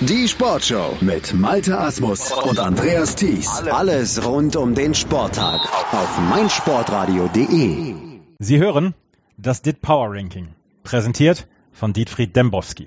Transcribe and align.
Die 0.00 0.28
Sportshow 0.28 0.96
mit 1.00 1.34
Malte 1.34 1.76
Asmus 1.76 2.30
und 2.30 2.60
Andreas 2.60 3.16
Thies. 3.16 3.48
Alles 3.68 4.24
rund 4.24 4.54
um 4.54 4.72
den 4.76 4.94
Sporttag 4.94 5.60
auf 5.92 6.20
meinsportradio.de. 6.20 7.96
Sie 8.38 8.58
hören 8.58 8.94
das 9.38 9.60
DIT 9.62 9.80
Power 9.80 10.14
Ranking, 10.14 10.54
präsentiert 10.84 11.48
von 11.72 11.92
Dietfried 11.92 12.36
Dembowski. 12.36 12.86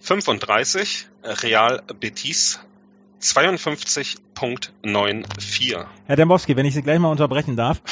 35 0.00 1.06
Real 1.24 1.82
Betis 1.98 2.60
52.94. 3.20 5.86
Herr 6.06 6.16
Dembowski, 6.16 6.56
wenn 6.56 6.64
ich 6.66 6.74
Sie 6.74 6.82
gleich 6.82 7.00
mal 7.00 7.10
unterbrechen 7.10 7.56
darf. 7.56 7.82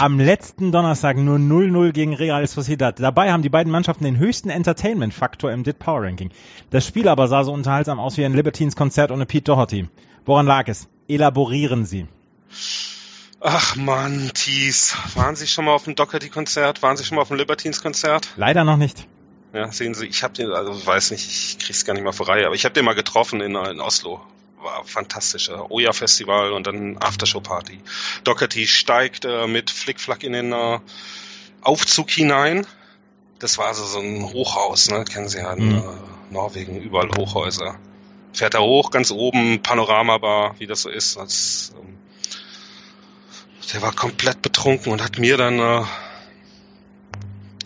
Am 0.00 0.18
letzten 0.18 0.72
Donnerstag 0.72 1.16
nur 1.16 1.36
0-0 1.36 1.92
gegen 1.92 2.14
Real 2.14 2.44
Sociedad. 2.48 2.98
Dabei 2.98 3.30
haben 3.30 3.42
die 3.42 3.48
beiden 3.48 3.70
Mannschaften 3.70 4.02
den 4.02 4.18
höchsten 4.18 4.50
Entertainment-Faktor 4.50 5.52
im 5.52 5.62
DIT 5.62 5.78
Power 5.78 6.02
Ranking. 6.02 6.32
Das 6.70 6.84
Spiel 6.84 7.06
aber 7.06 7.28
sah 7.28 7.44
so 7.44 7.52
unterhaltsam 7.52 8.00
aus 8.00 8.16
wie 8.16 8.24
ein 8.24 8.34
Libertines-Konzert 8.34 9.12
ohne 9.12 9.26
Pete 9.26 9.44
Doherty. 9.44 9.88
Woran 10.24 10.46
lag 10.46 10.66
es? 10.66 10.88
Elaborieren 11.06 11.84
Sie. 11.84 12.08
Ach 13.40 13.76
man, 13.76 14.32
Thies. 14.34 14.96
Waren 15.14 15.36
Sie 15.36 15.46
schon 15.46 15.66
mal 15.66 15.74
auf 15.74 15.84
dem 15.84 15.94
Doherty-Konzert? 15.94 16.82
Waren 16.82 16.96
Sie 16.96 17.04
schon 17.04 17.14
mal 17.14 17.22
auf 17.22 17.28
dem 17.28 17.36
Libertines-Konzert? 17.36 18.30
Leider 18.36 18.64
noch 18.64 18.78
nicht. 18.78 19.06
Ja, 19.52 19.70
sehen 19.70 19.94
Sie, 19.94 20.06
ich 20.06 20.24
habe 20.24 20.34
den, 20.34 20.50
also 20.50 20.84
weiß 20.84 21.12
nicht, 21.12 21.28
ich 21.28 21.58
krieg's 21.60 21.84
gar 21.84 21.94
nicht 21.94 22.02
mal 22.02 22.10
vor 22.10 22.28
Reihe, 22.28 22.46
aber 22.46 22.56
ich 22.56 22.64
habe 22.64 22.72
den 22.72 22.84
mal 22.84 22.96
getroffen 22.96 23.40
in, 23.40 23.54
in 23.54 23.80
Oslo 23.80 24.20
war 24.64 24.84
fantastisch. 24.84 25.50
Oja 25.50 25.92
Festival 25.92 26.52
und 26.52 26.66
dann 26.66 26.98
Aftershow 26.98 27.40
Party. 27.40 27.78
Doherty 28.24 28.66
steigt 28.66 29.24
äh, 29.24 29.46
mit 29.46 29.70
Flickflack 29.70 30.24
in 30.24 30.32
den 30.32 30.52
äh, 30.52 30.80
Aufzug 31.60 32.10
hinein. 32.10 32.66
Das 33.38 33.58
war 33.58 33.66
also 33.66 33.84
so 33.84 34.00
ein 34.00 34.24
Hochhaus, 34.32 34.90
ne? 34.90 35.04
Kennen 35.04 35.28
Sie 35.28 35.38
ja 35.38 35.52
in 35.52 35.68
mhm. 35.68 35.78
äh, 35.78 36.32
Norwegen, 36.32 36.80
überall 36.80 37.10
Hochhäuser. 37.16 37.76
Fährt 38.32 38.54
er 38.54 38.62
hoch, 38.62 38.90
ganz 38.90 39.12
oben, 39.12 39.62
Panoramabar, 39.62 40.56
wie 40.58 40.66
das 40.66 40.82
so 40.82 40.90
ist. 40.90 41.16
Das, 41.16 41.72
ähm, 41.80 41.98
der 43.72 43.82
war 43.82 43.92
komplett 43.92 44.42
betrunken 44.42 44.92
und 44.92 45.02
hat 45.02 45.18
mir 45.18 45.36
dann 45.36 45.58
äh, 45.58 45.84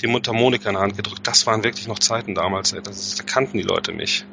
die 0.00 0.06
Mundharmonika 0.06 0.68
in 0.68 0.74
der 0.74 0.82
Hand 0.82 0.96
gedrückt. 0.96 1.26
Das 1.26 1.46
waren 1.46 1.64
wirklich 1.64 1.86
noch 1.86 1.98
Zeiten 1.98 2.34
damals, 2.34 2.72
ey. 2.72 2.82
Das, 2.82 3.14
da 3.14 3.22
kannten 3.22 3.56
die 3.56 3.64
Leute 3.64 3.92
mich 3.92 4.24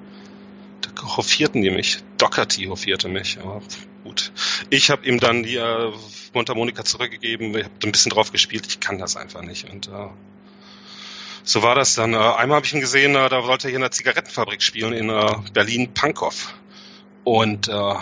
hoffierten 1.06 1.62
die 1.62 1.70
mich. 1.70 2.00
Doherty 2.18 2.66
hofierte 2.66 3.08
mich, 3.08 3.40
aber 3.40 3.62
gut. 4.04 4.32
Ich 4.70 4.90
habe 4.90 5.06
ihm 5.06 5.20
dann 5.20 5.44
die 5.44 5.56
äh, 5.56 5.92
Mundharmonika 6.34 6.84
zurückgegeben, 6.84 7.56
ich 7.56 7.64
habe 7.66 7.74
ein 7.84 7.92
bisschen 7.92 8.12
drauf 8.12 8.32
gespielt, 8.32 8.66
ich 8.68 8.80
kann 8.80 8.98
das 8.98 9.16
einfach 9.16 9.42
nicht. 9.42 9.70
Und 9.70 9.88
äh, 9.88 10.08
so 11.44 11.64
war 11.64 11.76
das 11.76 11.96
dann. 11.96 12.14
Äh, 12.14 12.18
einmal 12.18 12.58
habe 12.58 12.66
ich 12.66 12.74
ihn 12.74 12.80
gesehen, 12.80 13.16
äh, 13.16 13.30
da 13.30 13.46
wollte 13.46 13.68
er 13.68 13.72
hier 13.72 13.78
in 13.78 13.84
einer 13.84 13.92
Zigarettenfabrik 13.92 14.62
spielen 14.62 14.94
in 14.94 15.10
äh, 15.10 15.36
Berlin-Pankow. 15.54 16.54
Und 17.24 17.68
äh, 17.68 17.96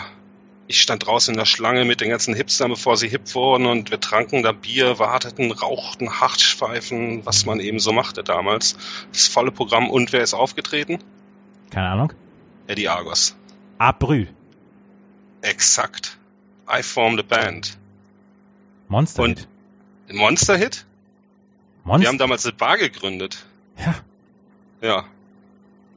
ich 0.66 0.80
stand 0.80 1.06
draußen 1.06 1.34
in 1.34 1.38
der 1.38 1.44
Schlange 1.44 1.84
mit 1.84 2.00
den 2.00 2.08
ganzen 2.08 2.34
Hipstern, 2.34 2.70
bevor 2.70 2.96
sie 2.96 3.08
hip 3.08 3.34
wurden 3.34 3.66
und 3.66 3.90
wir 3.90 4.00
tranken 4.00 4.42
da 4.42 4.52
Bier, 4.52 4.98
warteten, 4.98 5.52
rauchten, 5.52 6.20
Hartschweifen, 6.20 7.26
was 7.26 7.44
man 7.44 7.60
eben 7.60 7.78
so 7.78 7.92
machte 7.92 8.24
damals. 8.24 8.76
Das 9.12 9.28
volle 9.28 9.52
Programm 9.52 9.90
und 9.90 10.12
wer 10.12 10.22
ist 10.22 10.34
aufgetreten? 10.34 10.98
Keine 11.70 11.88
Ahnung. 11.88 12.12
Eddie 12.66 12.88
Argos. 12.88 13.36
Abrü. 13.78 14.26
Exakt. 15.42 16.18
I 16.68 16.82
formed 16.82 17.20
a 17.20 17.22
band. 17.22 17.76
Monster 18.88 19.26
Hit. 19.26 19.48
Monster 20.12 20.56
Hit? 20.56 20.86
Monster? 21.84 22.02
Wir 22.02 22.08
haben 22.08 22.18
damals 22.18 22.46
eine 22.46 22.54
Bar 22.54 22.78
gegründet. 22.78 23.44
Ja. 23.78 23.94
Ja. 24.80 25.04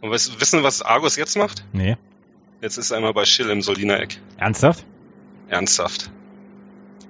Und 0.02 0.12
weißt, 0.12 0.40
wissen, 0.42 0.64
was 0.64 0.82
Argos 0.82 1.16
jetzt 1.16 1.38
macht? 1.38 1.64
Nee. 1.74 1.98
Jetzt 2.62 2.78
ist 2.78 2.92
er 2.92 2.98
einmal 2.98 3.14
bei 3.14 3.26
Schill 3.26 3.50
im 3.50 3.62
Soliner 3.62 4.00
Eck. 4.00 4.20
Ernsthaft? 4.38 4.86
Ernsthaft. 5.48 6.12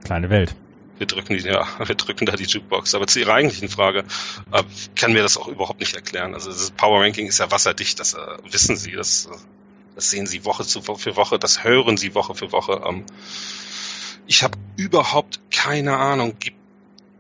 Kleine 0.04 0.30
Welt. 0.30 0.56
Wir 0.98 1.08
drücken 1.08 1.38
die, 1.38 1.44
ja, 1.44 1.68
wir 1.86 1.96
drücken 1.96 2.26
da 2.26 2.36
die 2.36 2.46
Jukebox. 2.46 2.96
Aber 2.96 3.08
zu 3.08 3.20
Ihrer 3.20 3.34
eigentlichen 3.34 3.70
Frage, 3.70 4.06
äh, 4.52 4.64
kann 4.96 5.14
mir 5.14 5.22
das 5.22 5.38
auch 5.38 5.48
überhaupt 5.48 5.80
nicht 5.80 5.96
erklären. 5.96 6.34
Also 6.34 6.52
das 6.52 6.72
Power 6.72 7.02
Ranking 7.02 7.28
ist 7.28 7.40
ja 7.40 7.52
wasserdicht, 7.52 8.00
das 8.00 8.14
äh, 8.14 8.38
wissen 8.50 8.78
Sie, 8.78 8.92
das, 8.92 9.26
äh, 9.26 9.36
das 9.96 10.10
sehen 10.10 10.28
Sie 10.28 10.46
Woche 10.46 10.66
zu, 10.66 10.82
für 10.82 11.16
Woche, 11.16 11.40
das 11.40 11.64
hören 11.64 11.98
Sie 11.98 12.16
Woche 12.16 12.36
für 12.36 12.52
Woche. 12.52 12.82
Ähm, 12.86 13.06
ich 14.28 14.44
habe 14.44 14.58
überhaupt 14.76 15.40
keine 15.52 15.98
Ahnung. 15.98 16.36
Gibt, 16.40 16.58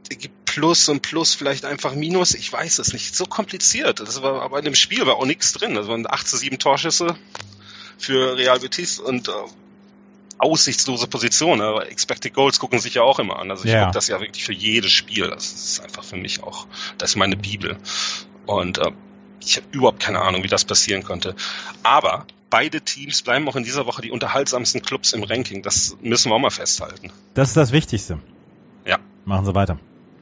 gibt 0.09 0.46
Plus 0.46 0.90
und 0.90 1.01
Plus 1.01 1.35
vielleicht 1.35 1.66
einfach 1.66 1.94
Minus, 1.94 2.34
ich 2.34 2.51
weiß 2.51 2.80
es 2.80 2.94
nicht. 2.94 3.16
So 3.16 3.25
kompliziert. 3.25 4.00
Das 4.00 4.22
war, 4.22 4.41
aber 4.41 4.59
in 4.59 4.66
dem 4.66 4.75
Spiel 4.75 5.06
war 5.06 5.16
auch 5.16 5.25
nichts 5.25 5.53
drin. 5.53 5.75
Das 5.75 5.88
waren 5.88 6.06
8 6.09 6.28
zu 6.28 6.38
7 6.38 6.59
Torschüsse 6.59 7.16
für 7.97 8.35
Real 8.38 8.59
Betis 8.59 9.00
und 9.00 9.28
äh, 9.28 9.31
aussichtslose 10.40 11.08
Position. 11.08 11.62
Aber 11.62 11.90
Expected 11.90 12.34
Goals 12.34 12.59
gucken 12.59 12.80
sich 12.80 12.96
ja 12.96 13.02
auch 13.02 13.20
immer 13.20 13.40
an. 13.40 13.52
Also 13.52 13.66
ich 13.66 13.72
ja. 13.72 13.81
gucke 13.81 13.94
das 13.94 14.08
ja 14.08 14.20
wirklich 14.20 14.44
für 14.44 14.53
jedes 14.53 14.92
Spiel. 14.92 15.30
Das 15.30 15.52
ist 15.52 15.80
einfach 15.81 16.03
für 16.03 16.18
mich 16.18 16.44
auch, 16.44 16.68
das 16.98 17.12
ist 17.12 17.16
meine 17.16 17.38
Bibel. 17.38 17.78
Und 18.46 18.78
äh, 18.78 18.92
ich 19.42 19.58
habe 19.58 19.68
überhaupt 19.72 20.00
keine 20.00 20.22
Ahnung, 20.22 20.44
wie 20.44 20.48
das 20.48 20.66
passieren 20.66 21.03
konnte. 21.03 21.36
Aber 21.84 22.25
beide 22.50 22.81
Teams 22.81 23.22
bleiben 23.22 23.48
auch 23.48 23.56
in 23.56 23.64
dieser 23.64 23.86
Woche 23.86 24.02
die 24.02 24.12
unterhaltsamsten 24.12 24.81
Clubs 24.81 25.14
im 25.14 25.24
Ranking. 25.24 25.64
Das 25.64 25.98
müssen 26.02 26.31
wir 26.31 26.36
auch 26.36 26.40
mal 26.40 26.50
festhalten. 26.50 27.12
Das 27.34 27.50
ist 27.50 27.58
das 27.58 27.72
Wichtigste. 27.72 28.19
Ja. 28.86 29.00
Machen 29.25 29.46
Sie 29.46 29.56
weiter. 29.56 29.80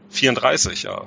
34, 0.09 0.83
ja. 0.83 1.05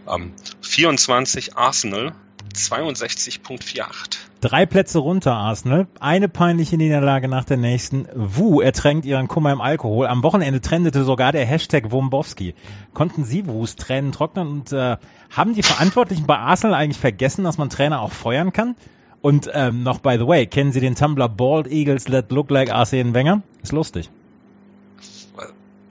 Ähm, 0.08 0.32
24 0.62 1.56
Arsenal 1.56 2.12
62.48. 2.54 4.19
Drei 4.41 4.66
Plätze 4.66 5.00
runter, 5.00 5.34
Arsenal. 5.34 5.86
Eine 6.00 6.28
peinliche 6.28 6.76
Niederlage 6.76 7.28
nach 7.28 7.44
der 7.44 7.56
nächsten. 7.56 8.06
Wu 8.14 8.60
ertränkt 8.60 9.05
ihren 9.05 9.28
Kummer 9.28 9.52
im 9.52 9.60
Alkohol. 9.60 10.06
Am 10.06 10.22
Wochenende 10.22 10.60
trendete 10.60 11.05
sogar 11.05 11.32
der 11.32 11.44
Hashtag 11.44 11.90
Wombowski. 11.90 12.55
Konnten 12.94 13.25
Sie 13.25 13.46
Wus 13.46 13.76
Tränen 13.76 14.12
trocknen 14.12 14.49
und 14.49 14.72
äh, 14.72 14.96
haben 15.31 15.55
die 15.55 15.62
Verantwortlichen 15.62 16.26
bei 16.26 16.38
Arsenal 16.38 16.75
eigentlich 16.75 16.99
vergessen, 16.99 17.44
dass 17.44 17.58
man 17.58 17.69
Trainer 17.69 18.00
auch 18.00 18.12
feuern 18.12 18.52
kann? 18.52 18.76
Und 19.20 19.50
ähm, 19.52 19.82
noch 19.82 19.99
by 19.99 20.16
the 20.19 20.26
way, 20.26 20.46
kennen 20.46 20.70
Sie 20.70 20.81
den 20.81 20.94
Tumblr 20.94 21.28
Bald 21.28 21.66
Eagles 21.66 22.05
That 22.05 22.31
Look 22.31 22.50
Like 22.50 22.70
Arsene 22.70 23.14
Wenger? 23.14 23.43
Ist 23.62 23.72
lustig. 23.72 24.10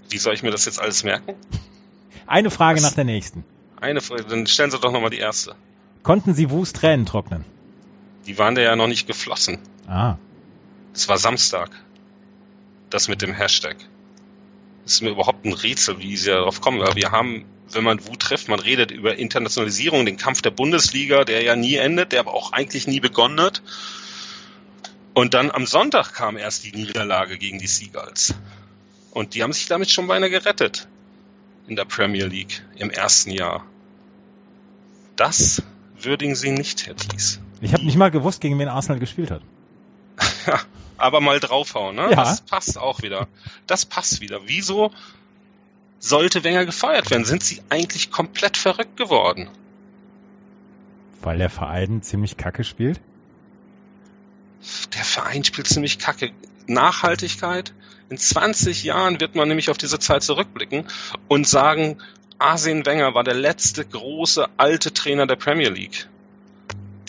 Wie 0.09 0.17
soll 0.17 0.33
ich 0.33 0.43
mir 0.43 0.51
das 0.51 0.65
jetzt 0.65 0.81
alles 0.81 1.03
merken? 1.03 1.33
Eine 2.25 2.49
Frage 2.49 2.77
Was? 2.77 2.83
nach 2.83 2.93
der 2.93 3.03
nächsten. 3.03 3.43
Eine 3.79 4.01
Frage, 4.01 4.23
dann 4.23 4.47
stellen 4.47 4.71
Sie 4.71 4.79
doch 4.79 4.91
nochmal 4.91 5.11
die 5.11 5.19
erste. 5.19 5.55
Konnten 6.01 6.33
Sie 6.33 6.49
Wus 6.49 6.73
Tränen 6.73 7.05
trocknen? 7.05 7.45
Die 8.25 8.37
waren 8.37 8.55
da 8.55 8.61
ja 8.61 8.75
noch 8.75 8.87
nicht 8.87 9.07
geflossen. 9.07 9.59
Ah. 9.87 10.15
Es 10.93 11.07
war 11.07 11.17
Samstag. 11.17 11.69
Das 12.89 13.07
mit 13.07 13.21
dem 13.21 13.33
Hashtag. 13.33 13.77
Das 14.83 14.93
ist 14.93 15.01
mir 15.01 15.11
überhaupt 15.11 15.45
ein 15.45 15.53
Rätsel, 15.53 15.99
wie 15.99 16.17
sie 16.17 16.29
darauf 16.29 16.59
kommen. 16.59 16.81
Aber 16.81 16.95
wir 16.95 17.11
haben, 17.11 17.45
wenn 17.69 17.83
man 17.83 18.05
Wut 18.07 18.21
trifft, 18.21 18.47
man 18.47 18.59
redet 18.59 18.89
über 18.89 19.17
Internationalisierung, 19.17 20.05
den 20.05 20.17
Kampf 20.17 20.41
der 20.41 20.51
Bundesliga, 20.51 21.23
der 21.23 21.43
ja 21.43 21.55
nie 21.55 21.75
endet, 21.75 22.13
der 22.13 22.21
aber 22.21 22.33
auch 22.33 22.53
eigentlich 22.53 22.87
nie 22.87 22.99
begonnen 22.99 23.39
hat. 23.39 23.61
Und 25.13 25.33
dann 25.33 25.51
am 25.51 25.65
Sonntag 25.65 26.13
kam 26.13 26.37
erst 26.37 26.63
die 26.63 26.71
Niederlage 26.71 27.37
gegen 27.37 27.59
die 27.59 27.67
Seagulls. 27.67 28.33
Und 29.11 29.35
die 29.35 29.43
haben 29.43 29.53
sich 29.53 29.67
damit 29.67 29.91
schon 29.91 30.07
beinahe 30.07 30.29
gerettet 30.29 30.87
in 31.67 31.75
der 31.75 31.85
Premier 31.85 32.25
League 32.25 32.63
im 32.77 32.89
ersten 32.89 33.31
Jahr. 33.31 33.65
Das 35.15 35.61
würdigen 35.99 36.35
sie 36.35 36.51
nicht, 36.51 36.85
Herr 36.87 36.95
Thies. 36.95 37.39
Ich 37.61 37.73
habe 37.73 37.85
nicht 37.85 37.97
mal 37.97 38.11
gewusst, 38.11 38.41
gegen 38.41 38.57
wen 38.59 38.67
Arsenal 38.67 38.99
gespielt 38.99 39.31
hat. 39.31 39.41
Aber 40.97 41.21
mal 41.21 41.39
draufhauen, 41.39 41.95
ne? 41.95 42.09
Ja. 42.09 42.15
Das 42.15 42.41
passt 42.41 42.77
auch 42.77 43.01
wieder. 43.01 43.27
Das 43.67 43.85
passt 43.85 44.21
wieder. 44.21 44.41
Wieso 44.45 44.91
sollte 45.99 46.43
Wenger 46.43 46.65
gefeuert 46.65 47.09
werden? 47.11 47.25
Sind 47.25 47.43
sie 47.43 47.61
eigentlich 47.69 48.11
komplett 48.11 48.57
verrückt 48.57 48.97
geworden? 48.97 49.49
Weil 51.21 51.39
der 51.39 51.49
Verein 51.49 52.01
ziemlich 52.01 52.37
kacke 52.37 52.63
spielt? 52.63 52.99
Der 54.95 55.03
Verein 55.03 55.43
spielt 55.43 55.67
ziemlich 55.67 55.99
kacke. 55.99 56.31
Nachhaltigkeit. 56.67 57.73
In 58.09 58.17
20 58.17 58.83
Jahren 58.83 59.19
wird 59.19 59.35
man 59.35 59.47
nämlich 59.47 59.69
auf 59.69 59.77
diese 59.77 59.99
Zeit 59.99 60.23
zurückblicken 60.23 60.85
und 61.27 61.47
sagen, 61.47 61.97
Arsene 62.39 62.85
Wenger 62.85 63.13
war 63.13 63.23
der 63.23 63.33
letzte 63.33 63.83
große 63.85 64.47
alte 64.57 64.93
Trainer 64.93 65.27
der 65.27 65.35
Premier 65.35 65.69
League. 65.69 66.07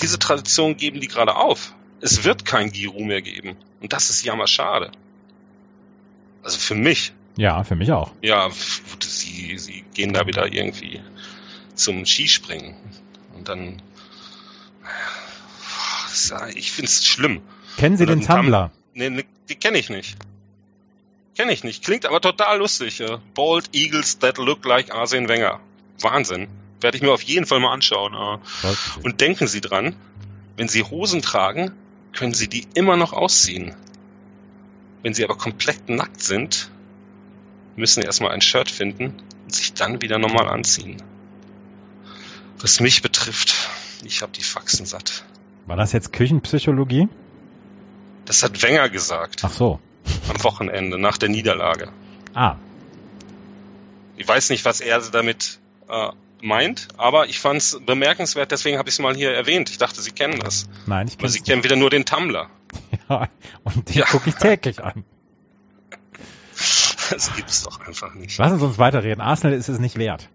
Diese 0.00 0.18
Tradition 0.18 0.76
geben 0.76 1.00
die 1.00 1.08
gerade 1.08 1.36
auf. 1.36 1.74
Es 2.00 2.24
wird 2.24 2.44
kein 2.44 2.70
Giroud 2.70 3.04
mehr 3.04 3.22
geben. 3.22 3.56
Und 3.80 3.92
das 3.92 4.10
ist 4.10 4.24
jammerschade. 4.24 4.90
Also 6.42 6.58
für 6.58 6.74
mich. 6.74 7.12
Ja, 7.36 7.62
für 7.62 7.76
mich 7.76 7.92
auch. 7.92 8.12
Ja, 8.22 8.48
sie, 9.00 9.58
sie 9.58 9.84
gehen 9.94 10.12
da 10.12 10.26
wieder 10.26 10.52
irgendwie 10.52 11.00
zum 11.74 12.06
Skispringen. 12.06 12.74
Und 13.36 13.48
dann, 13.48 13.82
ich 16.54 16.72
finde 16.72 16.88
es 16.88 17.06
schlimm. 17.06 17.40
Kennen 17.76 17.96
Sie 17.96 18.06
den 18.06 18.22
Tumblr? 18.22 18.72
Nee, 18.94 19.10
nee, 19.10 19.24
die 19.48 19.54
kenne 19.54 19.78
ich 19.78 19.90
nicht. 19.90 20.16
Kenne 21.38 21.52
ich 21.52 21.62
nicht. 21.62 21.84
Klingt 21.84 22.04
aber 22.04 22.20
total 22.20 22.58
lustig. 22.58 22.98
Äh, 23.00 23.18
Bald 23.34 23.72
Eagles 23.72 24.18
that 24.18 24.38
look 24.38 24.64
like 24.64 24.92
Arsene 24.92 25.28
Wenger. 25.28 25.60
Wahnsinn. 26.00 26.48
Werde 26.80 26.96
ich 26.96 27.02
mir 27.02 27.12
auf 27.12 27.22
jeden 27.22 27.46
Fall 27.46 27.60
mal 27.60 27.72
anschauen. 27.72 28.40
Und 29.04 29.20
denken 29.20 29.46
Sie 29.46 29.60
dran, 29.60 29.94
wenn 30.56 30.66
Sie 30.66 30.82
Hosen 30.82 31.22
tragen, 31.22 31.70
können 32.12 32.34
Sie 32.34 32.48
die 32.48 32.66
immer 32.74 32.96
noch 32.96 33.12
ausziehen. 33.12 33.76
Wenn 35.04 35.14
Sie 35.14 35.22
aber 35.22 35.36
komplett 35.36 35.88
nackt 35.88 36.20
sind, 36.20 36.72
müssen 37.76 38.00
Sie 38.00 38.06
erstmal 38.06 38.32
ein 38.32 38.40
Shirt 38.40 38.68
finden 38.68 39.22
und 39.44 39.54
sich 39.54 39.74
dann 39.74 40.02
wieder 40.02 40.18
normal 40.18 40.48
anziehen. 40.48 41.00
Was 42.58 42.80
mich 42.80 43.00
betrifft, 43.00 43.54
ich 44.04 44.22
habe 44.22 44.32
die 44.32 44.42
Faxen 44.42 44.86
satt. 44.86 45.24
War 45.66 45.76
das 45.76 45.92
jetzt 45.92 46.12
Küchenpsychologie? 46.12 47.08
Das 48.24 48.42
hat 48.42 48.60
Wenger 48.62 48.88
gesagt 48.88 49.42
Ach 49.44 49.52
so. 49.52 49.80
Am 50.28 50.42
Wochenende 50.44 50.98
nach 50.98 51.18
der 51.18 51.28
Niederlage. 51.28 51.88
Ah, 52.34 52.56
Ich 54.16 54.26
weiß 54.28 54.50
nicht, 54.50 54.64
was 54.64 54.80
er 54.80 55.00
damit 55.00 55.58
äh, 55.88 56.08
meint, 56.42 56.88
aber 56.96 57.28
ich 57.28 57.38
fand 57.40 57.60
es 57.60 57.78
bemerkenswert, 57.84 58.50
deswegen 58.52 58.78
habe 58.78 58.88
ich 58.88 58.94
es 58.96 58.98
mal 59.00 59.14
hier 59.14 59.32
erwähnt. 59.32 59.70
Ich 59.70 59.78
dachte, 59.78 60.00
Sie 60.02 60.12
kennen 60.12 60.38
das. 60.40 60.68
nein, 60.86 61.06
ich 61.08 61.14
Aber 61.14 61.20
kenne 61.22 61.32
Sie 61.32 61.40
kennen 61.40 61.64
wieder 61.64 61.76
nur 61.76 61.90
den 61.90 62.04
Tumblr. 62.04 62.48
ja, 63.08 63.28
und 63.64 63.88
den 63.88 63.96
Ja. 63.98 64.04
gucke 64.06 64.28
ich 64.30 64.36
täglich 64.36 64.82
an. 64.82 65.04
Das 67.10 67.34
gibt's 67.34 67.62
doch 67.62 67.80
einfach 67.86 68.12
nicht. 68.14 68.36
Lass 68.36 68.52
uns 68.52 68.60
uns 68.62 68.76
weiterreden. 68.78 69.22
Arsenal 69.22 69.56
ist 69.56 69.68
es 69.70 69.78
nicht 69.78 69.96
wert. 69.96 70.28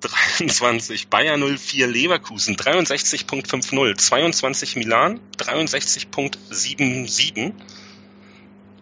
23 0.00 1.06
Bayer 1.08 1.36
04 1.38 1.86
Leverkusen 1.86 2.56
63.50 2.56 3.96
22 3.96 4.74
Milan 4.76 5.20
63.77 5.36 7.52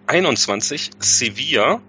21 0.06 0.90
Sevilla 1.00 1.80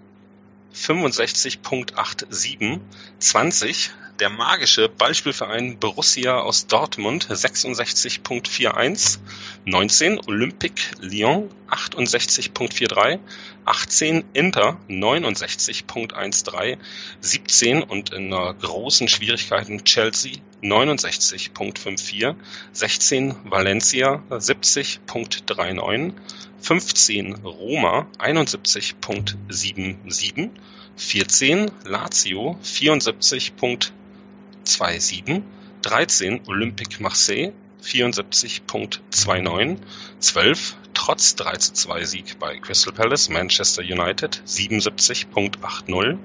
65.87 0.74 2.80
20 3.20 3.90
der 4.18 4.28
magische 4.28 4.88
Ballspielverein 4.88 5.78
Borussia 5.78 6.40
aus 6.40 6.66
Dortmund 6.66 7.28
66.41 7.30 9.20
19 9.68 10.20
Olympique 10.26 10.92
Lyon 10.98 11.50
68.43 11.68 13.20
18 13.66 14.24
Inter 14.32 14.80
69.13 14.88 16.78
17 17.20 17.82
und 17.82 18.14
in 18.14 18.32
einer 18.32 18.54
großen 18.54 19.08
Schwierigkeiten 19.08 19.84
Chelsea 19.84 20.38
69.54 20.62 22.34
16 22.72 23.34
Valencia 23.44 24.22
70.39 24.30 26.14
15 26.60 27.34
Roma 27.44 28.06
71.77 28.18 30.48
14 30.96 31.70
Lazio 31.84 32.58
74.27 32.64 35.42
13 35.82 36.40
Olympique 36.46 37.02
Marseille 37.02 37.52
74.29 37.82 39.78
12 40.18 40.76
trotz 40.94 41.36
3 41.36 41.56
zu 41.56 41.72
2 41.72 42.04
Sieg 42.04 42.38
bei 42.38 42.58
Crystal 42.58 42.92
Palace 42.92 43.28
Manchester 43.28 43.82
United 43.82 44.42
77.80 44.46 46.18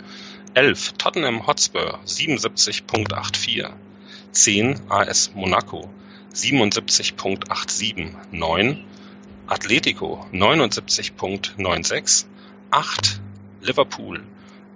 11 0.56 0.94
Tottenham 0.98 1.48
Hotspur 1.48 2.00
77.84 2.06 3.72
10 4.32 4.82
AS 4.90 5.32
Monaco 5.34 5.90
77.87 6.34 8.12
9 8.32 8.84
Atletico 9.48 10.26
79.96 10.32 12.26
8 12.72 13.22
Liverpool 13.62 14.24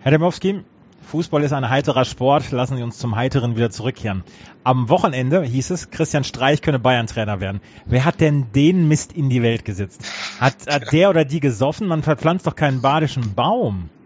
Herr 0.00 0.10
Demowski, 0.12 0.64
Fußball 1.12 1.42
ist 1.42 1.52
ein 1.52 1.68
heiterer 1.68 2.04
Sport. 2.04 2.50
Lassen 2.52 2.76
Sie 2.76 2.82
uns 2.82 2.96
zum 2.98 3.16
Heiteren 3.16 3.54
wieder 3.54 3.70
zurückkehren. 3.70 4.24
Am 4.64 4.88
Wochenende 4.88 5.42
hieß 5.42 5.70
es, 5.70 5.90
Christian 5.90 6.24
Streich 6.24 6.62
könne 6.62 6.78
Bayern-Trainer 6.78 7.40
werden. 7.40 7.60
Wer 7.84 8.04
hat 8.04 8.20
denn 8.20 8.50
den 8.52 8.88
Mist 8.88 9.12
in 9.12 9.28
die 9.28 9.42
Welt 9.42 9.64
gesetzt? 9.64 10.00
Hat, 10.40 10.66
hat 10.66 10.90
der 10.92 11.10
oder 11.10 11.24
die 11.24 11.40
gesoffen? 11.40 11.86
Man 11.86 12.02
verpflanzt 12.02 12.46
doch 12.46 12.56
keinen 12.56 12.80
badischen 12.80 13.34
Baum. 13.34 13.90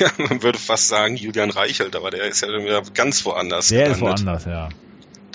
Ja, 0.00 0.08
man 0.16 0.42
würde 0.42 0.58
fast 0.58 0.88
sagen 0.88 1.14
Julian 1.14 1.50
Reichelt, 1.50 1.94
aber 1.94 2.10
der 2.10 2.24
ist 2.24 2.40
ja 2.40 2.48
wieder 2.48 2.82
ganz 2.94 3.24
woanders 3.24 3.68
Der 3.68 3.86
ist 3.86 3.98
gelandet. 3.98 4.24
woanders, 4.26 4.44
ja. 4.44 4.68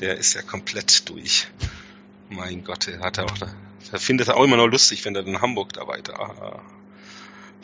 der 0.01 0.17
ist 0.17 0.33
ja 0.33 0.41
komplett 0.41 1.07
durch. 1.07 1.47
Mein 2.29 2.65
Gott, 2.65 2.87
der 2.87 2.99
hat 2.99 3.19
er 3.19 3.25
auch, 3.25 3.37
der 3.91 3.99
findet 3.99 4.27
er 4.27 4.37
auch 4.37 4.43
immer 4.43 4.57
noch 4.57 4.67
lustig, 4.67 5.05
wenn 5.05 5.15
er 5.15 5.25
in 5.25 5.41
Hamburg 5.41 5.73
da 5.73 5.87
weiter, 5.87 6.61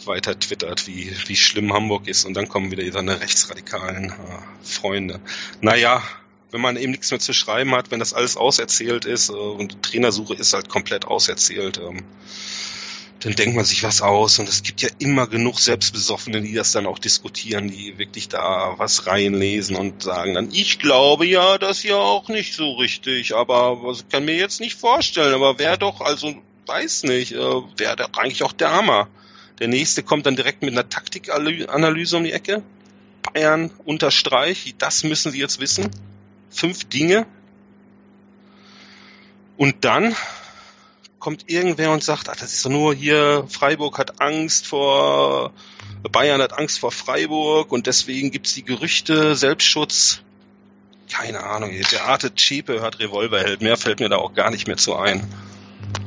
weiter 0.05 0.39
twittert, 0.39 0.87
wie, 0.87 1.13
wie 1.27 1.35
schlimm 1.35 1.73
Hamburg 1.73 2.07
ist 2.07 2.25
und 2.25 2.33
dann 2.33 2.47
kommen 2.47 2.71
wieder 2.71 2.89
seine 2.91 3.21
rechtsradikalen 3.21 4.11
äh, 4.11 4.13
Freunde. 4.63 5.19
Naja, 5.61 6.03
wenn 6.51 6.61
man 6.61 6.77
eben 6.77 6.91
nichts 6.91 7.11
mehr 7.11 7.19
zu 7.19 7.33
schreiben 7.33 7.71
hat, 7.75 7.91
wenn 7.91 7.99
das 7.99 8.13
alles 8.13 8.37
auserzählt 8.37 9.05
ist 9.05 9.29
äh, 9.29 9.33
und 9.33 9.73
die 9.73 9.81
Trainersuche 9.81 10.33
ist 10.33 10.53
halt 10.53 10.69
komplett 10.69 11.05
auserzählt, 11.05 11.77
ähm, 11.77 12.03
dann 13.21 13.33
denkt 13.35 13.55
man 13.55 13.65
sich 13.65 13.83
was 13.83 14.01
aus 14.01 14.39
und 14.39 14.47
es 14.47 14.63
gibt 14.63 14.81
ja 14.81 14.89
immer 14.99 15.27
genug 15.27 15.59
Selbstbesoffene, 15.59 16.41
die 16.41 16.53
das 16.53 16.71
dann 16.71 16.85
auch 16.85 16.99
diskutieren, 16.99 17.69
die 17.69 17.97
wirklich 17.97 18.29
da 18.29 18.75
was 18.77 19.07
reinlesen 19.07 19.75
und 19.75 20.03
sagen 20.03 20.35
dann, 20.35 20.49
ich 20.51 20.79
glaube 20.79 21.25
ja, 21.25 21.57
das 21.57 21.83
ja 21.83 21.97
auch 21.97 22.29
nicht 22.29 22.53
so 22.53 22.73
richtig, 22.73 23.35
aber 23.35 23.83
was 23.83 24.07
kann 24.07 24.23
mir 24.23 24.35
jetzt 24.35 24.61
nicht 24.61 24.79
vorstellen, 24.79 25.33
aber 25.33 25.59
wer 25.59 25.75
doch, 25.75 25.99
also 25.99 26.33
weiß 26.65 27.03
nicht, 27.03 27.33
äh, 27.33 27.37
wäre 27.77 27.97
doch 27.97 28.13
eigentlich 28.13 28.43
auch 28.43 28.53
der 28.53 28.71
Hammer. 28.71 29.09
Der 29.59 29.67
nächste 29.67 30.03
kommt 30.03 30.25
dann 30.25 30.37
direkt 30.37 30.61
mit 30.61 30.71
einer 30.71 30.87
Taktikanalyse 30.87 32.15
um 32.15 32.23
die 32.23 32.31
Ecke. 32.31 32.63
Bayern 33.21 33.71
unterstreich, 33.83 34.75
das 34.77 35.03
müssen 35.03 35.31
sie 35.33 35.39
jetzt 35.39 35.59
wissen. 35.59 35.89
Fünf 36.49 36.85
Dinge. 36.85 37.25
Und 39.57 39.83
dann 39.83 40.15
kommt 41.19 41.49
irgendwer 41.49 41.91
und 41.91 42.03
sagt, 42.03 42.29
ach, 42.29 42.35
das 42.35 42.53
ist 42.53 42.65
doch 42.65 42.69
nur 42.69 42.93
hier, 42.93 43.45
Freiburg 43.49 43.97
hat 43.97 44.21
Angst 44.21 44.67
vor, 44.67 45.51
Bayern 46.11 46.41
hat 46.41 46.57
Angst 46.57 46.79
vor 46.79 46.91
Freiburg 46.91 47.71
und 47.71 47.87
deswegen 47.87 48.31
gibt's 48.31 48.53
die 48.53 48.63
Gerüchte, 48.63 49.35
Selbstschutz. 49.35 50.21
Keine 51.11 51.43
Ahnung, 51.43 51.71
der 51.91 52.05
Arte 52.05 52.33
Chepe 52.33 52.81
hört 52.81 52.99
Revolverheld, 52.99 53.61
mehr 53.61 53.77
fällt 53.77 53.99
mir 53.99 54.09
da 54.09 54.17
auch 54.17 54.33
gar 54.33 54.51
nicht 54.51 54.67
mehr 54.67 54.77
zu 54.77 54.95
ein. 54.95 55.27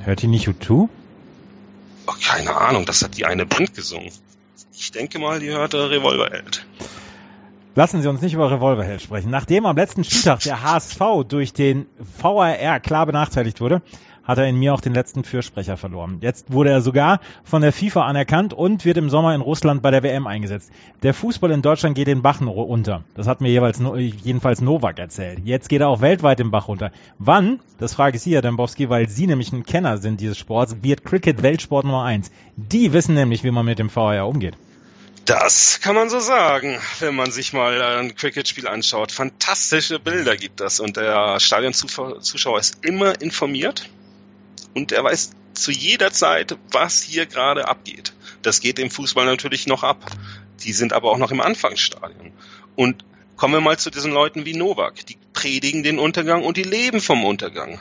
Hört 0.05 0.23
die 0.23 0.29
nicht 0.29 0.49
U2? 0.49 0.89
Oh, 2.07 2.13
keine 2.25 2.57
Ahnung, 2.57 2.87
das 2.87 3.03
hat 3.03 3.17
die 3.17 3.27
eine 3.27 3.47
Band 3.47 3.75
gesungen. 3.75 4.11
Ich 4.73 4.91
denke 4.93 5.19
mal, 5.19 5.41
die 5.41 5.51
hörte 5.51 5.91
Revolverheld. 5.91 6.67
Lassen 7.75 8.03
Sie 8.03 8.09
uns 8.09 8.21
nicht 8.21 8.35
über 8.35 8.51
Revolverheld 8.51 9.01
sprechen. 9.01 9.31
Nachdem 9.31 9.65
am 9.65 9.77
letzten 9.77 10.05
Spieltag 10.05 10.41
der 10.41 10.63
HSV 10.63 11.01
durch 11.27 11.53
den 11.53 11.87
VRR 12.19 12.81
klar 12.81 13.07
benachteiligt 13.07 13.61
wurde, 13.61 13.81
hat 14.25 14.39
er 14.39 14.47
in 14.47 14.57
mir 14.57 14.75
auch 14.75 14.81
den 14.81 14.95
letzten 14.95 15.25
Fürsprecher 15.25 15.77
verloren. 15.77 16.19
Jetzt 16.21 16.53
wurde 16.53 16.71
er 16.71 16.81
sogar 16.81 17.21
von 17.45 17.63
der 17.63 17.73
FIFA 17.73 18.03
anerkannt 18.03 18.55
und 18.55 18.85
wird 18.85 18.97
im 18.97 19.11
Sommer 19.11 19.35
in 19.35 19.41
Russland 19.41 19.83
bei 19.83 19.91
der 19.91 20.03
WM 20.03 20.27
eingesetzt. 20.27 20.71
Der 21.03 21.15
Fußball 21.15 21.51
in 21.51 21.63
Deutschland 21.63 21.95
geht 21.95 22.07
den 22.07 22.23
Bach 22.23 22.41
unter. 22.41 23.05
Das 23.15 23.27
hat 23.27 23.41
mir 23.41 23.51
jeweils, 23.51 23.81
jedenfalls 23.97 24.61
Novak 24.61 24.99
erzählt. 24.99 25.41
Jetzt 25.45 25.69
geht 25.69 25.81
er 25.81 25.89
auch 25.89 26.01
weltweit 26.01 26.39
den 26.39 26.51
Bach 26.51 26.69
runter. 26.69 26.93
Wann, 27.19 27.61
das 27.79 27.95
frage 27.95 28.17
ich 28.17 28.23
Sie, 28.23 28.35
Herr 28.35 28.43
Dembowski, 28.43 28.89
weil 28.89 29.09
Sie 29.09 29.27
nämlich 29.27 29.53
ein 29.53 29.65
Kenner 29.65 29.99
sind 29.99 30.21
dieses 30.21 30.39
Sports, 30.39 30.77
wird 30.83 31.05
Cricket 31.05 31.43
Weltsport 31.43 31.85
Nummer 31.85 32.05
eins. 32.05 32.31
Die 32.57 32.93
wissen 32.93 33.15
nämlich, 33.15 33.45
wie 33.45 33.51
man 33.51 33.67
mit 33.67 33.79
dem 33.79 33.91
VR 33.91 34.27
umgeht. 34.27 34.55
Das 35.25 35.81
kann 35.81 35.95
man 35.95 36.11
so 36.11 36.19
sagen, 36.19 36.81
wenn 36.99 37.15
man 37.15 37.31
sich 37.31 37.53
mal 37.53 37.81
ein 37.81 38.17
Cricket-Spiel 38.17 38.67
anschaut. 38.67 39.13
Fantastische 39.13 40.01
Bilder 40.01 40.37
gibt 40.37 40.59
das 40.59 40.81
und 40.81 40.97
der 40.97 41.39
Stadionzuschauer 41.39 42.59
ist 42.59 42.85
immer 42.85 43.21
informiert 43.21 43.89
und 44.75 44.93
er 44.93 45.05
weiß 45.05 45.31
zu 45.55 45.71
jeder 45.71 46.13
Zeit, 46.13 46.57
was 46.71 47.03
hier 47.03 47.27
gerade 47.27 47.69
abgeht. 47.69 48.13
Das 48.43 48.61
geht 48.61 48.79
im 48.79 48.91
Fußball 48.91 49.27
natürlich 49.27 49.67
noch 49.67 49.83
ab. 49.83 50.05
Die 50.65 50.73
sind 50.73 50.93
aber 50.93 51.11
auch 51.11 51.19
noch 51.19 51.31
im 51.31 51.41
Anfangsstadium. 51.41 52.33
Und 52.75 53.05
kommen 53.37 53.55
wir 53.55 53.61
mal 53.61 53.79
zu 53.79 53.91
diesen 53.91 54.13
Leuten 54.13 54.45
wie 54.45 54.55
Novak. 54.55 55.07
Die 55.07 55.19
predigen 55.33 55.83
den 55.83 55.99
Untergang 55.99 56.43
und 56.43 56.57
die 56.57 56.63
leben 56.63 57.01
vom 57.01 57.25
Untergang. 57.25 57.81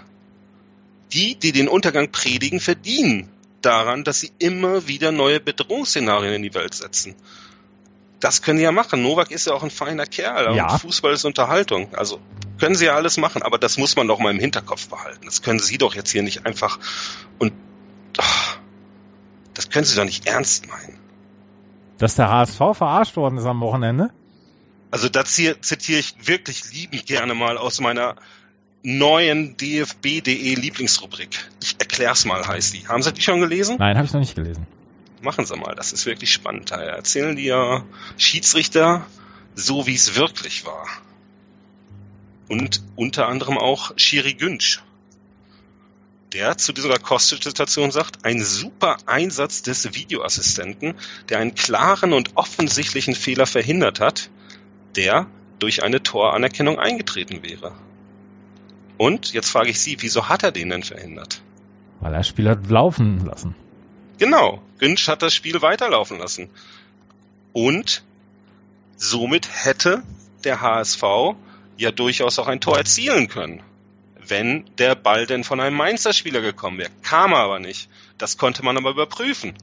Die, 1.13 1.35
die 1.35 1.51
den 1.51 1.67
Untergang 1.67 2.11
predigen, 2.11 2.59
verdienen 2.59 3.29
daran, 3.61 4.03
dass 4.03 4.19
sie 4.19 4.31
immer 4.39 4.87
wieder 4.87 5.11
neue 5.11 5.39
Bedrohungsszenarien 5.39 6.33
in 6.33 6.43
die 6.43 6.53
Welt 6.53 6.73
setzen. 6.73 7.15
Das 8.21 8.41
können 8.41 8.59
sie 8.59 8.63
ja 8.63 8.71
machen. 8.71 9.01
Novak 9.01 9.31
ist 9.31 9.47
ja 9.47 9.53
auch 9.53 9.63
ein 9.63 9.71
feiner 9.71 10.05
Kerl. 10.05 10.55
Ja. 10.55 10.77
Fußball 10.77 11.11
ist 11.11 11.25
Unterhaltung. 11.25 11.93
Also 11.95 12.19
können 12.59 12.75
sie 12.75 12.85
ja 12.85 12.95
alles 12.95 13.17
machen, 13.17 13.41
aber 13.41 13.57
das 13.57 13.77
muss 13.77 13.95
man 13.95 14.07
doch 14.07 14.19
mal 14.19 14.29
im 14.29 14.39
Hinterkopf 14.39 14.87
behalten. 14.87 15.25
Das 15.25 15.41
können 15.41 15.59
sie 15.59 15.79
doch 15.79 15.95
jetzt 15.95 16.11
hier 16.11 16.21
nicht 16.21 16.45
einfach 16.45 16.79
und 17.39 17.51
oh, 18.19 18.23
das 19.55 19.69
können 19.69 19.83
sie 19.83 19.95
doch 19.95 20.05
nicht 20.05 20.27
ernst 20.27 20.67
meinen. 20.67 20.97
Dass 21.97 22.15
der 22.15 22.29
HSV 22.29 22.57
verarscht 22.73 23.17
worden 23.17 23.39
ist 23.39 23.45
am 23.45 23.59
Wochenende? 23.59 24.11
Also 24.91 25.09
das 25.09 25.35
hier 25.35 25.59
zitiere 25.61 25.99
ich 25.99 26.27
wirklich 26.27 26.71
liebend 26.71 27.07
gerne 27.07 27.33
mal 27.33 27.57
aus 27.57 27.79
meiner 27.79 28.15
neuen 28.83 29.57
DFB.de 29.57 30.55
Lieblingsrubrik. 30.55 31.49
Ich 31.61 31.77
erklär's 31.79 32.25
mal, 32.25 32.47
heißt 32.47 32.73
die. 32.75 32.87
Haben 32.87 33.01
Sie 33.01 33.13
die 33.13 33.21
schon 33.21 33.39
gelesen? 33.39 33.77
Nein, 33.79 33.97
habe 33.97 34.05
ich 34.05 34.13
noch 34.13 34.19
nicht 34.19 34.35
gelesen. 34.35 34.67
Machen 35.21 35.45
Sie 35.45 35.55
mal, 35.55 35.75
das 35.75 35.93
ist 35.93 36.05
wirklich 36.05 36.31
spannend. 36.31 36.71
Da 36.71 36.81
erzählen 36.81 37.35
die 37.35 37.45
ja 37.45 37.83
Schiedsrichter 38.17 39.05
so, 39.55 39.85
wie 39.85 39.95
es 39.95 40.15
wirklich 40.15 40.65
war 40.65 40.87
und 42.51 42.83
unter 42.97 43.29
anderem 43.29 43.57
auch 43.57 43.93
Shiri 43.95 44.33
Günsch, 44.33 44.83
der 46.33 46.57
zu 46.57 46.73
dieser 46.73 46.99
Kostic-Situation 46.99 47.91
sagt, 47.91 48.25
ein 48.25 48.43
super 48.43 48.97
Einsatz 49.05 49.61
des 49.61 49.95
Videoassistenten, 49.95 50.95
der 51.29 51.39
einen 51.39 51.55
klaren 51.55 52.11
und 52.11 52.35
offensichtlichen 52.35 53.15
Fehler 53.15 53.45
verhindert 53.45 54.01
hat, 54.01 54.29
der 54.97 55.27
durch 55.59 55.83
eine 55.83 56.03
Toranerkennung 56.03 56.77
eingetreten 56.77 57.41
wäre. 57.41 57.71
Und 58.97 59.31
jetzt 59.31 59.49
frage 59.49 59.69
ich 59.69 59.79
Sie, 59.79 59.95
wieso 60.01 60.27
hat 60.27 60.43
er 60.43 60.51
den 60.51 60.69
denn 60.69 60.83
verhindert? 60.83 61.41
Weil 62.01 62.13
er 62.13 62.17
das 62.17 62.27
Spiel 62.27 62.49
hat 62.49 62.69
laufen 62.69 63.25
lassen. 63.25 63.55
Genau, 64.17 64.61
Günsch 64.77 65.07
hat 65.07 65.21
das 65.21 65.33
Spiel 65.33 65.61
weiterlaufen 65.61 66.19
lassen. 66.19 66.49
Und 67.53 68.03
somit 68.95 69.49
hätte 69.51 70.03
der 70.43 70.61
HSV 70.61 71.03
ja 71.77 71.91
durchaus 71.91 72.39
auch 72.39 72.47
ein 72.47 72.61
Tor 72.61 72.77
erzielen 72.77 73.27
können, 73.27 73.61
wenn 74.25 74.69
der 74.77 74.95
Ball 74.95 75.25
denn 75.25 75.43
von 75.43 75.59
einem 75.59 75.75
Mainzer 75.75 76.13
Spieler 76.13 76.41
gekommen 76.41 76.77
wäre. 76.77 76.91
Kam 77.01 77.33
aber 77.33 77.59
nicht. 77.59 77.89
Das 78.17 78.37
konnte 78.37 78.63
man 78.63 78.77
aber 78.77 78.91
überprüfen. 78.91 79.53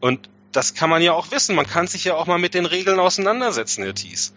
Und 0.00 0.28
das 0.52 0.74
kann 0.74 0.90
man 0.90 1.02
ja 1.02 1.12
auch 1.12 1.30
wissen. 1.30 1.54
Man 1.54 1.66
kann 1.66 1.86
sich 1.86 2.04
ja 2.04 2.14
auch 2.14 2.26
mal 2.26 2.38
mit 2.38 2.54
den 2.54 2.66
Regeln 2.66 2.98
auseinandersetzen, 2.98 3.84
Herr 3.84 3.94
Thies. 3.94 4.32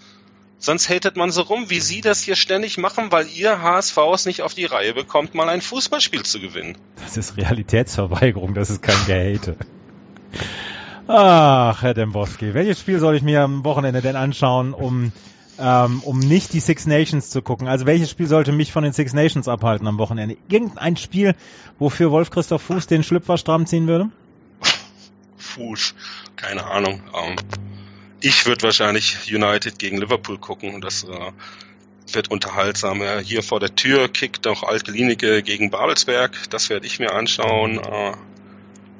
Sonst 0.57 0.89
hatet 0.89 1.15
man 1.15 1.31
so 1.31 1.41
rum, 1.41 1.69
wie 1.69 1.79
Sie 1.79 2.01
das 2.01 2.23
hier 2.23 2.35
ständig 2.35 2.77
machen, 2.77 3.11
weil 3.11 3.27
Ihr 3.27 3.61
HSV 3.61 3.97
es 4.13 4.25
nicht 4.25 4.41
auf 4.41 4.53
die 4.53 4.65
Reihe 4.65 4.93
bekommt, 4.93 5.35
mal 5.35 5.49
ein 5.49 5.61
Fußballspiel 5.61 6.23
zu 6.23 6.39
gewinnen. 6.39 6.77
Das 7.03 7.17
ist 7.17 7.37
Realitätsverweigerung, 7.37 8.53
das 8.53 8.69
ist 8.69 8.81
kein 8.81 9.05
Gehate. 9.05 9.57
Ach, 11.07 11.81
Herr 11.83 11.93
Dembowski, 11.93 12.53
welches 12.53 12.79
Spiel 12.79 12.99
soll 12.99 13.15
ich 13.15 13.21
mir 13.21 13.41
am 13.41 13.63
Wochenende 13.63 14.01
denn 14.01 14.15
anschauen, 14.15 14.73
um 14.73 15.11
ähm, 15.57 16.01
um 16.03 16.19
nicht 16.19 16.53
die 16.53 16.59
Six 16.59 16.85
Nations 16.85 17.29
zu 17.29 17.41
gucken. 17.41 17.67
Also 17.67 17.85
welches 17.85 18.09
Spiel 18.09 18.27
sollte 18.27 18.51
mich 18.51 18.71
von 18.71 18.83
den 18.83 18.93
Six 18.93 19.13
Nations 19.13 19.47
abhalten 19.47 19.87
am 19.87 19.97
Wochenende? 19.97 20.37
Irgendein 20.49 20.97
Spiel, 20.97 21.35
wofür 21.79 22.11
Wolf 22.11 22.29
Christoph 22.29 22.61
Fuß 22.63 22.87
den 22.87 23.03
Schlüpfer 23.03 23.37
stramm 23.37 23.65
ziehen 23.65 23.87
würde? 23.87 24.09
Fuß, 25.37 25.95
keine 26.35 26.65
Ahnung. 26.65 27.01
Ähm, 27.13 27.35
ich 28.25 28.45
würde 28.45 28.63
wahrscheinlich 28.63 29.31
United 29.31 29.77
gegen 29.79 29.97
Liverpool 29.97 30.37
gucken 30.37 30.73
und 30.73 30.83
das 30.83 31.03
äh, 31.03 31.31
wird 32.11 32.31
unterhaltsam. 32.31 33.01
Ja, 33.01 33.19
hier 33.19 33.43
vor 33.43 33.59
der 33.59 33.75
Tür 33.75 34.09
kickt 34.09 34.45
noch 34.45 34.63
Altgelinike 34.63 35.43
gegen 35.43 35.69
Babelsberg. 35.69 36.49
Das 36.49 36.69
werde 36.69 36.87
ich 36.87 36.99
mir 36.99 37.13
anschauen. 37.13 37.79
Äh, 37.79 38.13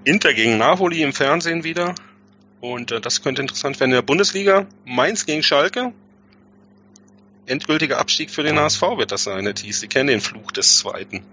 Inter 0.03 0.33
gegen 0.33 0.57
Napoli 0.57 1.01
im 1.01 1.13
Fernsehen 1.13 1.63
wieder. 1.63 1.95
Und 2.61 2.91
äh, 2.91 3.01
das 3.01 3.23
könnte 3.23 3.41
interessant 3.41 3.79
werden 3.79 3.91
in 3.91 3.95
der 3.95 4.01
Bundesliga. 4.03 4.67
Mainz 4.85 5.25
gegen 5.25 5.43
Schalke 5.43 5.93
endgültiger 7.47 7.99
Abstieg 7.99 8.31
für 8.31 8.43
den 8.43 8.59
HSV 8.59 8.81
wird 8.97 9.11
das 9.11 9.23
sein, 9.23 9.45
Herr 9.45 9.55
Thies. 9.55 9.79
Sie 9.79 9.87
kennen 9.87 10.07
den 10.07 10.21
Fluch 10.21 10.51
des 10.51 10.77
Zweiten. 10.77 11.23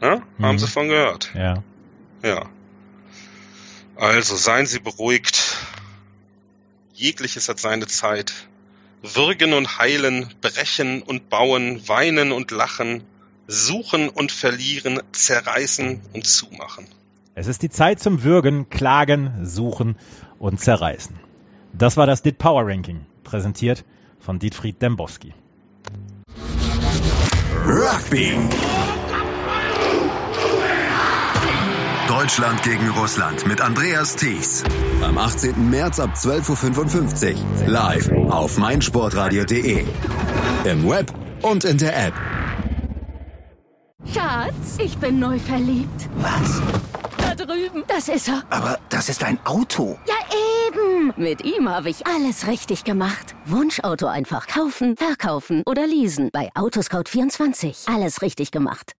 Ja? 0.00 0.22
Mhm. 0.38 0.44
Haben 0.44 0.58
Sie 0.58 0.66
von 0.66 0.88
gehört? 0.88 1.30
Ja. 1.34 1.62
Ja. 2.22 2.46
Also 3.96 4.36
seien 4.36 4.66
Sie 4.66 4.80
beruhigt. 4.80 5.56
Jegliches 6.94 7.48
hat 7.48 7.58
seine 7.58 7.88
Zeit. 7.88 8.32
Würgen 9.02 9.52
und 9.52 9.78
heilen, 9.78 10.32
brechen 10.40 11.02
und 11.02 11.28
bauen, 11.28 11.86
weinen 11.88 12.32
und 12.32 12.52
lachen, 12.52 13.02
suchen 13.48 14.08
und 14.08 14.32
verlieren, 14.32 15.00
zerreißen 15.12 16.00
und 16.14 16.26
zumachen. 16.26 16.86
Es 17.34 17.48
ist 17.48 17.62
die 17.62 17.68
Zeit 17.68 17.98
zum 18.00 18.22
Würgen, 18.22 18.70
Klagen, 18.70 19.44
Suchen 19.44 19.96
und 20.38 20.60
Zerreißen. 20.60 21.16
Das 21.72 21.96
war 21.96 22.06
das 22.06 22.22
DIT 22.22 22.38
Power 22.38 22.62
Ranking, 22.64 23.04
präsentiert 23.24 23.84
von 24.20 24.38
Dietfried 24.38 24.80
Dembowski. 24.80 25.34
Rugby. 27.66 28.36
Deutschland 32.24 32.62
gegen 32.62 32.88
Russland 32.88 33.46
mit 33.46 33.60
Andreas 33.60 34.16
Thies. 34.16 34.64
Am 35.02 35.18
18. 35.18 35.68
März 35.68 36.00
ab 36.00 36.14
12.55 36.14 37.34
Uhr. 37.34 37.68
Live 37.68 38.10
auf 38.30 38.56
meinsportradio.de. 38.56 39.84
Im 40.64 40.88
Web 40.88 41.12
und 41.42 41.64
in 41.64 41.76
der 41.76 42.06
App. 42.06 42.14
Schatz, 44.10 44.78
ich 44.78 44.96
bin 44.96 45.18
neu 45.18 45.38
verliebt. 45.38 46.08
Was? 46.16 46.62
Da 47.18 47.34
drüben. 47.34 47.84
Das 47.88 48.08
ist 48.08 48.28
er. 48.28 48.42
Aber 48.48 48.78
das 48.88 49.10
ist 49.10 49.22
ein 49.22 49.38
Auto. 49.44 49.98
Ja, 50.08 50.14
eben. 50.66 51.12
Mit 51.18 51.44
ihm 51.44 51.68
habe 51.68 51.90
ich 51.90 52.06
alles 52.06 52.46
richtig 52.46 52.84
gemacht. 52.84 53.34
Wunschauto 53.44 54.06
einfach 54.06 54.46
kaufen, 54.46 54.96
verkaufen 54.96 55.62
oder 55.66 55.86
leasen. 55.86 56.30
Bei 56.32 56.50
Autoscout24. 56.54 57.94
Alles 57.94 58.22
richtig 58.22 58.50
gemacht. 58.50 58.92